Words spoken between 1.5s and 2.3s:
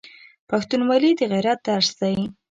درس دی.